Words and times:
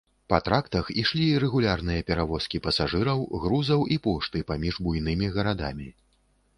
Па 0.31 0.37
трактах 0.45 0.87
ішлі 1.01 1.27
рэгулярныя 1.43 2.07
перавозкі 2.09 2.63
пасажыраў, 2.69 3.19
грузаў 3.45 3.81
і 3.97 4.01
пошты 4.09 4.37
паміж 4.53 4.85
буйнымі 4.89 5.35
гарадамі. 5.39 5.89